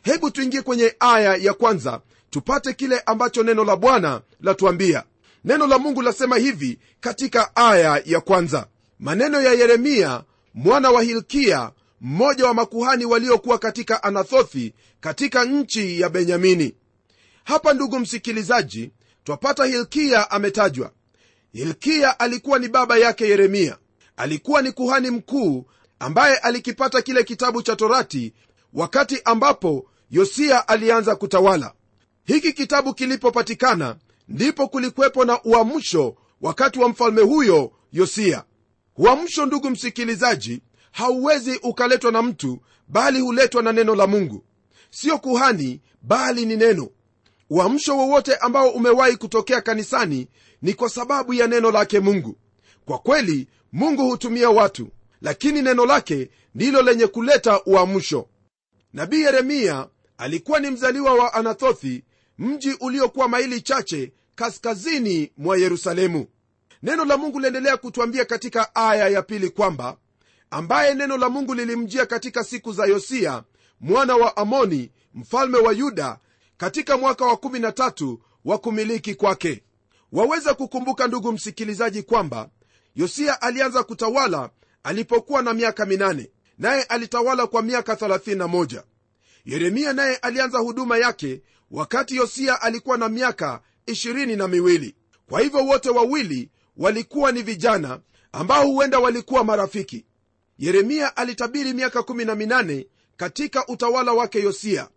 Hebu 0.02 0.30
tuingie 0.30 0.62
kwenye 0.62 0.94
aya 1.00 1.36
ya 1.36 1.54
kwanza 1.54 2.00
tupate 2.30 2.72
kile 2.72 3.00
ambacho 3.00 3.42
neno 3.42 3.64
la 3.64 3.76
bwana 3.76 4.20
latuambia. 4.40 5.04
Neno 5.44 5.66
la 5.66 5.78
mungu 5.78 6.02
lasema 6.02 6.36
hivi 6.36 6.78
katika 7.00 7.56
aya 7.56 8.02
ya 8.06 8.20
kwanza. 8.20 8.66
Maneno 9.00 9.40
ya 9.42 9.52
yeremia 9.52 10.22
mwana 10.54 10.90
wa 10.90 11.02
hilkia 11.02 11.70
mmoja 12.04 12.46
wa 12.46 12.54
makuhani 12.54 13.04
waliokuwa 13.04 13.58
katika 13.58 14.02
anathothi 14.02 14.74
katika 15.00 15.44
nchi 15.44 16.00
ya 16.00 16.08
benyamini. 16.08 16.74
Hapa 17.44 17.74
ndugu 17.74 17.98
msikilizaji 17.98 18.90
twapata 19.24 19.64
hilkia 19.64 20.30
ametajwa. 20.30 20.92
Hilkia 21.52 22.20
alikuwa 22.20 22.58
ni 22.58 22.68
baba 22.68 22.96
yake 22.96 23.28
yeremia. 23.28 23.78
Alikuwa 24.16 24.62
ni 24.62 24.72
kuhani 24.72 25.10
mkuu 25.10 25.66
ambaye 25.98 26.36
alikipata 26.36 27.02
kile 27.02 27.24
kitabu 27.24 27.62
cha 27.62 27.76
torati 27.76 28.32
wakati 28.72 29.20
ambapo 29.24 29.86
yosia 30.10 30.68
alianza 30.68 31.16
kutawala. 31.16 31.72
Hiki 32.24 32.52
kitabu 32.52 32.94
kilipopatikana 32.94 33.96
ndipo 34.28 34.68
kulikwepo 34.68 35.24
na 35.24 35.42
uamsho 35.42 36.16
wakati 36.40 36.78
wa 36.78 36.88
mfalme 36.88 37.22
huyo 37.22 37.72
yosia. 37.92 38.44
Uamsho 38.96 39.46
ndugu 39.46 39.70
msikilizaji 39.70 40.62
hauwezi 40.94 41.56
ukaletwa 41.62 42.12
na 42.12 42.22
mtu 42.22 42.58
bali 42.88 43.20
huletwa 43.20 43.62
na 43.62 43.72
neno 43.72 43.94
la 43.94 44.06
mungu. 44.06 44.44
Sio 44.90 45.18
kuhani 45.18 45.80
bali 46.02 46.46
ni 46.46 46.56
neno. 46.56 46.88
Uamsho 47.50 47.96
wowote 47.96 48.36
ambao 48.36 48.70
umewahi 48.70 49.16
kutokea 49.16 49.60
kanisani 49.60 50.28
ni 50.62 50.74
kwa 50.74 50.88
sababu 50.88 51.34
ya 51.34 51.46
neno 51.46 51.70
lake 51.70 52.00
mungu. 52.00 52.36
Kwa 52.84 52.98
kweli 52.98 53.48
mungu 53.72 54.02
hutumia 54.10 54.50
watu 54.50 54.88
lakini 55.20 55.62
neno 55.62 55.86
lake 55.86 56.30
ndilo 56.54 56.82
lenye 56.82 57.06
kuleta 57.06 57.60
uamsho. 57.66 58.28
Nabii 58.92 59.20
yeremia 59.20 59.88
alikuwa 60.18 60.60
ni 60.60 60.70
mzaliwa 60.70 61.14
wa 61.14 61.34
anathothi 61.34 62.04
mji 62.38 62.72
uliokuwa 62.80 63.28
maili 63.28 63.60
chache 63.60 64.12
kaskazini 64.34 65.32
mwa 65.36 65.56
yerusalemu. 65.58 66.26
Neno 66.82 67.04
la 67.04 67.16
mungu 67.16 67.40
liendelea 67.40 67.76
kutwambia 67.76 68.24
katika 68.24 68.74
aya 68.74 69.08
ya 69.08 69.22
pili 69.22 69.50
kwamba 69.50 69.96
ambaye 70.54 70.94
neno 70.94 71.16
la 71.16 71.28
mungu 71.28 71.54
lilimjia 71.54 72.06
katika 72.06 72.44
siku 72.44 72.72
za 72.72 72.86
yosiya 72.86 73.44
mwana 73.80 74.16
wa 74.16 74.36
amoni 74.36 74.90
mfalme 75.14 75.58
wa 75.58 75.72
yuda 75.72 76.18
katika 76.56 76.96
mwaka 76.96 77.24
wa 77.26 77.34
13 77.34 78.16
wa 78.44 78.58
kumiliki 78.58 79.14
kwake. 79.14 79.62
Waweza 80.12 80.54
kukumbuka 80.54 81.06
ndugu 81.06 81.32
msikilizaji 81.32 82.02
kwamba 82.02 82.48
yosiya 82.94 83.42
alianza 83.42 83.82
kutawala 83.82 84.50
alipokuwa 84.82 85.42
na 85.42 85.54
miaka 85.54 85.86
minane 85.86 86.30
naye 86.58 86.82
alitawala 86.82 87.46
kwa 87.46 87.62
miaka 87.62 87.94
31 87.94 88.82
yeremia 89.44 89.92
naye 89.92 90.16
alianza 90.16 90.58
huduma 90.58 90.98
yake 90.98 91.42
wakati 91.70 92.16
yosiya 92.16 92.62
alikuwa 92.62 92.98
na 92.98 93.08
miaka 93.08 93.60
20 93.86 94.36
na 94.36 94.48
miwili. 94.48 94.94
Kwa 95.28 95.40
hivyo 95.40 95.66
wote 95.66 95.90
wawili 95.90 96.50
walikuwa 96.76 97.32
ni 97.32 97.42
vijana 97.42 98.00
ambao 98.32 98.66
huenda 98.66 98.98
walikuwa 98.98 99.44
marafiki 99.44 100.04
yeremia 100.58 101.16
alitabiri 101.16 101.72
miaka 101.72 101.98
18 102.00 102.86
katika 103.16 103.66
utawala 103.66 104.12
wake 104.12 104.40
yosia. 104.42 104.88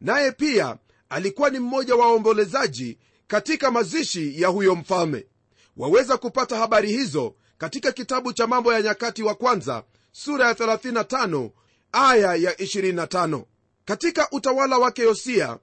Naye 0.00 0.32
pia 0.32 0.76
alikuwa 1.08 1.50
ni 1.50 1.58
mmoja 1.58 1.94
wa 1.94 2.06
waombolezaji 2.06 2.98
katika 3.26 3.70
mazishi 3.70 4.42
ya 4.42 4.48
huyo 4.48 4.74
mfalme. 4.74 5.26
Waweza 5.76 6.16
kupata 6.16 6.56
habari 6.56 6.88
hizo 6.88 7.34
katika 7.58 7.92
kitabu 7.92 8.32
cha 8.32 8.46
mambo 8.46 8.72
ya 8.72 8.82
nyakati 8.82 9.22
wa 9.22 9.34
kwanza 9.34 9.84
sura 10.12 10.46
ya 10.48 10.52
35 10.54 11.50
aya 11.92 12.34
ya 12.34 12.52
25 12.52 13.44
katika 13.84 14.30
utawala 14.30 14.78
wake 14.78 15.02
yosia 15.02 15.58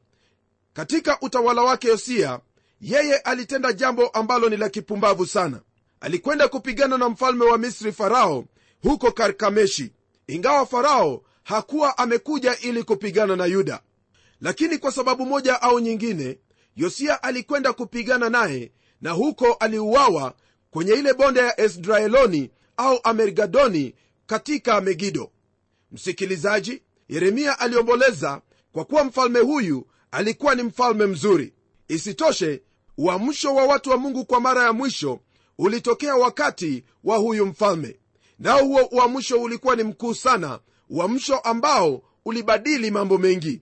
katika 0.73 1.17
utawala 1.21 1.61
wake 1.61 1.87
yosia 1.87 2.39
yeye 2.81 3.17
alitenda 3.17 3.73
jambo 3.73 4.07
ambalo 4.07 4.49
ni 4.49 4.57
la 4.57 4.69
kipumbavu 4.69 5.25
sana. 5.25 5.61
Alikwenda 5.99 6.47
kupigana 6.47 6.97
na 6.97 7.09
mfalme 7.09 7.45
wa 7.45 7.57
misri 7.57 7.91
farao 7.91 8.45
huko 8.83 9.11
karkameshi. 9.11 9.91
Ingawa 10.27 10.65
farao 10.65 11.23
hakuwa 11.43 11.97
amekuja 11.97 12.59
ili 12.59 12.83
kupigana 12.83 13.35
na 13.35 13.45
yuda. 13.45 13.81
Lakini 14.41 14.77
kwa 14.77 14.91
sababu 14.91 15.25
moja 15.25 15.61
au 15.61 15.79
nyingine 15.79 16.39
yosia 16.75 17.23
alikwenda 17.23 17.73
kupigana 17.73 18.29
naye 18.29 18.71
na 19.01 19.11
huko 19.11 19.53
aliuawa 19.53 20.33
kwenye 20.71 20.93
ile 20.93 21.13
bonde 21.13 21.39
ya 21.39 21.61
esdraeloni 21.61 22.49
au 22.77 22.99
amergadoni 23.03 23.95
katika 24.25 24.81
megido. 24.81 25.31
Msikilizaji 25.91 26.81
yeremia 27.09 27.59
aliomboleza 27.59 28.41
kwa 28.71 28.85
kuwa 28.85 29.03
mfalme 29.03 29.39
huyu 29.39 29.87
alikuwa 30.11 30.55
ni 30.55 30.63
mfalme 30.63 31.05
mzuri. 31.05 31.53
Isitoshe 31.87 32.61
uamsho 32.97 33.55
wa 33.55 33.65
watu 33.65 33.89
wa 33.89 33.97
mungu 33.97 34.25
kwa 34.25 34.39
mara 34.39 34.63
ya 34.63 34.73
mwisho 34.73 35.19
ulitokea 35.57 36.15
wakati 36.15 36.83
wa 37.03 37.17
huyu 37.17 37.45
mfalme 37.45 37.99
nao 38.41 38.63
huo 38.65 38.81
uamsho 38.91 39.41
ulikuwa 39.41 39.75
ni 39.75 39.83
mkuu 39.83 40.13
sana 40.13 40.59
uamsho 40.89 41.37
ambao 41.37 42.01
ulibadili 42.25 42.91
mambo 42.91 43.17
mengi. 43.17 43.61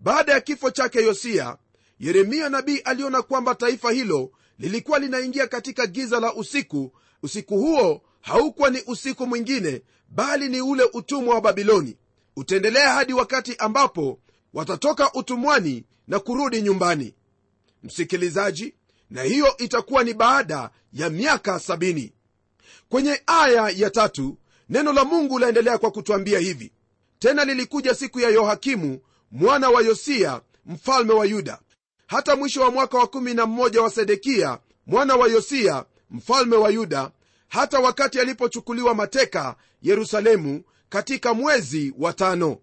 Baada 0.00 0.32
ya 0.32 0.40
kifo 0.40 0.70
chake 0.70 0.98
yosia 1.02 1.56
yeremia 2.00 2.48
nabii 2.48 2.78
aliona 2.78 3.22
kwamba 3.22 3.54
taifa 3.54 3.90
hilo 3.92 4.30
lilikuwa 4.58 4.98
linaingia 4.98 5.46
katika 5.46 5.86
giza 5.86 6.20
la 6.20 6.34
usiku. 6.34 6.92
Usiku 7.22 7.58
huo 7.58 8.02
haukuwa 8.20 8.70
ni 8.70 8.82
usiku 8.86 9.26
mwingine 9.26 9.82
bali 10.08 10.48
ni 10.48 10.60
ule 10.60 10.84
utumwa 10.92 11.34
wa 11.34 11.40
babiloni. 11.40 11.96
Utaendelea 12.36 12.92
hadi 12.92 13.12
wakati 13.12 13.56
ambapo 13.56 14.18
watatoka 14.54 15.12
utumwani 15.12 15.84
na 16.08 16.18
kurudi 16.18 16.62
nyumbani. 16.62 17.14
Msikilizaji 17.82 18.74
na 19.10 19.22
hiyo 19.22 19.56
itakuwa 19.56 20.04
ni 20.04 20.14
baada 20.14 20.70
ya 20.92 21.10
miaka 21.10 21.58
sabini 21.58 22.12
kwenye 22.88 23.22
aya 23.26 23.68
ya 23.76 23.90
tatu 23.90 24.38
neno 24.68 24.92
la 24.92 25.04
mungu 25.04 25.38
laendelea 25.38 25.78
kwa 25.78 25.90
kutwambia 25.90 26.38
hivi. 26.38 26.72
Tena 27.18 27.44
lilikuja 27.44 27.94
siku 27.94 28.20
ya 28.20 28.28
yohakimu 28.30 29.00
mwana 29.30 29.70
wa 29.70 29.82
yosia 29.82 30.40
mfalme 30.66 31.12
wa 31.12 31.26
yuda. 31.26 31.58
Hata 32.06 32.36
mwisho 32.36 32.62
wa 32.62 32.70
mwaka 32.70 32.98
wa 32.98 33.06
kumi 33.06 33.34
na 33.34 33.46
mmoja 33.46 33.82
wa 33.82 33.90
sedekia 33.90 34.58
mwana 34.86 35.16
wa 35.16 35.28
yosia 35.28 35.84
mfalme 36.10 36.56
wa 36.56 36.70
yuda 36.70 37.10
hata 37.48 37.78
wakati 37.78 38.20
alipochukuliwa 38.20 38.94
mateka 38.94 39.56
yerusalemu 39.82 40.62
katika 40.88 41.34
mwezi 41.34 41.94
wa 41.98 42.12
tano. 42.12 42.56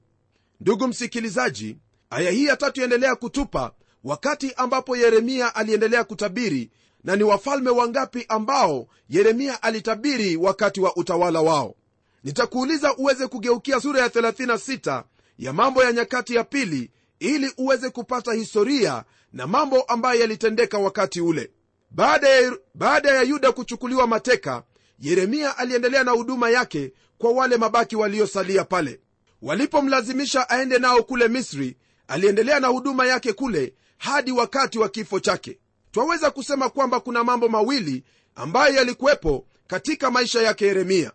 Ndugu 0.62 0.88
msikilizaji 0.88 1.78
aya 2.10 2.32
hii 2.32 2.46
ya 2.46 2.58
tatu 2.58 2.80
yaendelea 2.80 3.16
kutupa 3.16 3.72
wakati 4.04 4.54
ambapo 4.58 4.98
yeremia 4.98 5.56
aliendelea 5.56 6.04
kutabiri 6.04 6.72
na 7.08 7.16
ni 7.16 7.24
wafalme 7.24 7.70
wangapi 7.70 8.26
ambao 8.30 8.88
yeremia 9.10 9.64
alitabiri 9.64 10.36
wakati 10.36 10.82
wa 10.82 10.96
utawala 10.96 11.42
wao? 11.42 11.76
Nitakuuliza 12.24 12.96
uweze 12.96 13.28
kugeukia 13.28 13.80
sura 13.80 14.02
ya 14.02 14.08
36 14.08 15.04
ya 15.38 15.54
mambo 15.54 15.84
ya 15.84 15.92
nyakati 15.92 16.36
ya 16.36 16.44
pili 16.44 16.92
ili 17.20 17.54
uweze 17.58 17.90
kupata 17.90 18.34
historia 18.34 19.04
na 19.34 19.48
mambo 19.48 19.82
ambayo 19.82 20.22
yalitendeka 20.22 20.78
wakati 20.78 21.22
ule. 21.22 21.52
Baada 21.92 22.30
ya, 22.30 22.58
baada 22.76 23.10
ya 23.12 23.22
yuda 23.22 23.52
kuchukuliwa 23.52 24.08
mateka 24.08 24.64
yeremia 25.00 25.58
aliendelea 25.58 26.04
na 26.04 26.12
huduma 26.12 26.50
yake 26.50 26.94
kwa 27.18 27.32
wale 27.32 27.58
mabaki 27.58 27.96
waliosalia 27.96 28.64
pale. 28.64 29.00
Walipomlazimisha 29.42 30.50
aende 30.50 30.78
nao 30.80 31.04
kule 31.04 31.28
misri 31.28 31.78
aliendelea 32.08 32.60
na 32.60 32.68
huduma 32.68 33.08
yake 33.08 33.34
kule 33.34 33.74
hadi 33.98 34.32
wakati 34.32 34.80
wa 34.80 34.90
kifo 34.90 35.20
chake 35.20 35.60
twaweza 35.98 36.32
kusema 36.32 36.70
kwamba 36.70 37.00
kuna 37.00 37.24
mambo 37.24 37.50
mawili 37.50 38.04
ambayo 38.36 38.76
yalikuwepo 38.76 39.46
katika 39.68 40.12
maisha 40.12 40.42
yake 40.42 40.66
yeremia. 40.66 41.12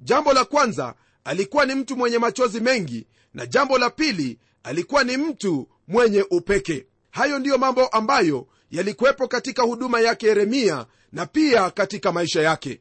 Jambo 0.00 0.32
la 0.32 0.44
kwanza 0.44 0.94
alikuwa 1.24 1.66
ni 1.66 1.74
mtu 1.74 1.96
mwenye 1.96 2.18
machozi 2.18 2.60
mengi 2.60 3.06
na 3.34 3.46
jambo 3.46 3.78
la 3.78 3.90
pili 3.90 4.38
alikuwa 4.62 5.04
ni 5.04 5.16
mtu 5.16 5.68
mwenye 5.88 6.24
upeke. 6.30 6.86
Hayo 7.10 7.38
ndiyo 7.38 7.58
mambo 7.58 7.86
ambayo 7.86 8.46
yalikuwepo 8.70 9.28
katika 9.28 9.62
huduma 9.62 10.00
yake 10.00 10.26
yeremia 10.26 10.86
na 11.12 11.26
pia 11.26 11.70
katika 11.70 12.12
maisha 12.12 12.42
yake. 12.42 12.80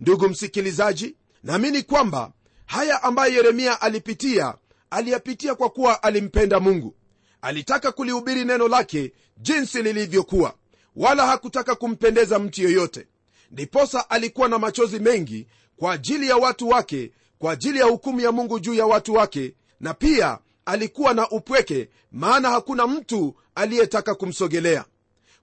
Ndugu 0.00 0.28
msikilizaji 0.28 1.16
naamini 1.42 1.82
kwamba 1.82 2.32
haya 2.66 3.02
ambayo 3.02 3.34
yeremia 3.34 3.80
alipitia 3.80 4.54
aliyapitia 4.90 5.54
kwa 5.54 5.70
kuwa 5.70 6.02
alimpenda 6.02 6.60
mungu. 6.60 6.94
Alitaka 7.42 7.92
kulihubiri 7.92 8.44
neno 8.44 8.68
lake 8.68 9.12
jinsi 9.36 9.82
lilivyokuwa 9.82 10.54
wala 10.96 11.26
hakutaka 11.26 11.74
kumpendeza 11.74 12.38
mtu 12.38 12.62
yoyote. 12.62 13.06
Ndiposa 13.50 14.10
alikuwa 14.10 14.48
na 14.48 14.58
machozi 14.58 14.98
mengi 14.98 15.46
kwa 15.76 15.92
ajili 15.92 16.28
ya 16.28 16.36
watu 16.36 16.68
wake 16.68 17.12
kwa 17.38 17.52
ajili 17.52 17.78
ya 17.78 17.84
hukumu 17.84 18.20
ya 18.20 18.32
mungu 18.32 18.60
juu 18.60 18.74
ya 18.74 18.86
watu 18.86 19.14
wake 19.14 19.54
na 19.80 19.94
pia 19.94 20.38
alikuwa 20.64 21.14
na 21.14 21.28
upweke 21.30 21.88
maana 22.12 22.50
hakuna 22.50 22.86
mtu 22.86 23.34
aliyetaka 23.54 24.14
kumsogelea. 24.14 24.84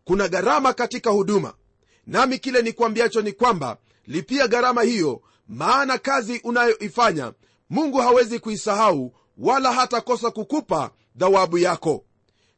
Kuna 0.03 0.27
gharama 0.27 0.73
katika 0.73 1.09
huduma. 1.09 1.53
Nami 2.07 2.39
kile 2.39 2.61
ni 2.61 2.73
kuambiacho 2.73 3.21
ni 3.21 3.31
kwamba 3.31 3.77
lipia 4.07 4.47
gharama 4.47 4.81
hiyo 4.83 5.21
maana 5.47 5.97
kazi 5.97 6.41
unayoifanya 6.43 7.33
mungu 7.69 7.97
hawezi 7.97 8.39
kuisahau 8.39 9.13
wala 9.37 9.71
hatakosa 9.73 10.31
kukupa 10.31 10.91
dhawabu 11.15 11.57
yako. 11.57 12.03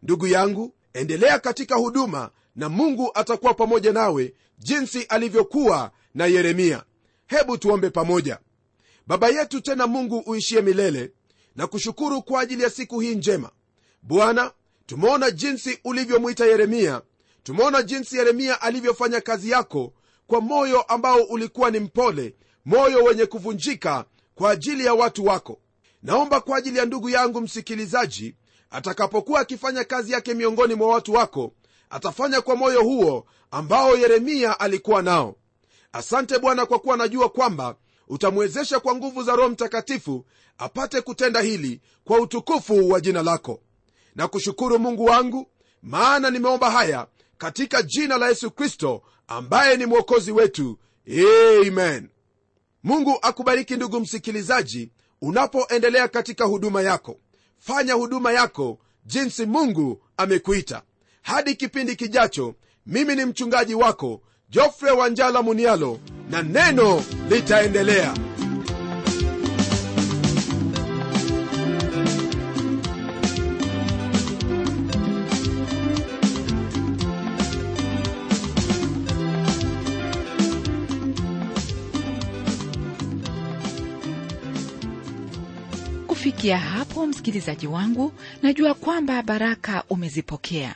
Ndugu 0.04 0.28
yangu 0.28 0.74
endelea 0.94 1.40
katika 1.40 1.76
huduma 1.76 2.30
na 2.56 2.70
mungu 2.70 3.12
atakuwa 3.14 3.54
pamoja 3.54 3.94
nawe 3.94 4.34
jinsi 4.58 5.04
alivyokuwa 5.04 5.92
na 6.16 6.26
yeremia. 6.26 6.84
Hebu 7.28 7.58
tuombe 7.58 7.90
pamoja. 7.90 8.40
Baba 9.08 9.28
yetu 9.30 9.62
tena 9.62 9.88
mungu 9.88 10.18
uishie 10.26 10.62
milele 10.62 11.12
na 11.56 11.68
kushukuru 11.68 12.22
kwa 12.22 12.42
ajili 12.42 12.64
ya 12.64 12.70
siku 12.70 13.00
hii 13.00 13.16
njema. 13.16 13.50
Bwana 14.02 14.52
tumeona 14.86 15.32
jinsi 15.32 15.80
ulivyomwita 15.84 16.46
yeremia. 16.46 17.02
Tumeona 17.44 17.84
jinsi 17.84 18.18
yeremia 18.18 18.62
alivyofanya 18.62 19.22
kazi 19.22 19.50
yako 19.50 19.94
kwa 20.28 20.42
moyo 20.42 20.82
ambao 20.82 21.24
ulikuwa 21.24 21.72
ni 21.72 21.80
mpole 21.80 22.36
moyo 22.66 23.04
wenye 23.04 23.26
kuvunjika 23.26 24.06
kwa 24.36 24.52
ajili 24.52 24.86
ya 24.86 24.94
watu 24.94 25.26
wako. 25.26 25.60
Naomba 26.04 26.42
kwa 26.42 26.58
ajili 26.58 26.78
ya 26.78 26.86
ndugu 26.86 27.10
yangu 27.10 27.42
msikilizaji 27.42 28.36
atakapokuwa 28.70 29.40
akifanya 29.40 29.84
kazi 29.84 30.12
yake 30.12 30.34
miongoni 30.34 30.76
mwa 30.76 30.88
watu 30.88 31.14
wako 31.14 31.54
atafanya 31.90 32.42
kwa 32.42 32.56
moyo 32.56 32.84
huo 32.84 33.26
ambao 33.52 33.98
yeremia 33.98 34.60
alikuwa 34.60 35.02
nao. 35.02 35.36
Asante 35.94 36.40
bwana 36.40 36.66
kwa 36.66 36.80
kuwa 36.80 36.98
najua 36.98 37.30
kwamba 37.30 37.76
utamwezesha 38.08 38.80
kwa 38.80 38.96
nguvu 38.96 39.24
za 39.24 39.36
roho 39.36 39.50
mtakatifu 39.50 40.26
apate 40.58 41.02
kutenda 41.02 41.42
hili 41.42 41.82
kwa 42.04 42.20
utukufu 42.20 42.90
wa 42.90 43.02
jina 43.02 43.24
lako. 43.24 43.62
Na 44.16 44.28
kushukuru 44.28 44.80
mungu 44.80 45.06
wangu 45.06 45.48
maana 45.82 46.30
nimeomba 46.30 46.72
haya 46.72 47.08
katika 47.38 47.82
jina 47.84 48.18
la 48.18 48.30
yesu 48.30 48.52
kristo 48.52 49.02
ambaye 49.28 49.78
ni 49.78 49.86
mwokozi 49.86 50.32
wetu. 50.32 50.78
Amen. 51.68 52.10
Mungu 52.84 53.20
akubariki 53.22 53.76
ndugu 53.76 54.00
msikilizaji 54.00 54.92
unapoendelea 55.22 56.08
katika 56.08 56.46
huduma 56.46 56.82
yako. 56.82 57.20
Fanya 57.58 57.94
huduma 57.94 58.32
yako 58.32 58.80
jinsi 59.06 59.46
mungu 59.46 60.02
amekuita 60.18 60.82
hadi 61.22 61.56
kipindi 61.56 61.96
kijacho 61.96 62.56
mimi 62.86 63.16
ni 63.16 63.26
mchungaji 63.26 63.76
wako 63.76 64.22
jofre 64.50 64.92
wanjala 64.92 65.42
munialo 65.42 66.00
na 66.30 66.42
neno 66.42 67.04
litaendelea. 67.30 68.14
Kufikia 86.08 86.58
hapo 86.58 87.08
msikilizaji 87.08 87.68
wangu 87.68 88.12
najua 88.42 88.74
kwamba 88.74 89.24
baraka 89.24 89.84
umezipokea 89.90 90.76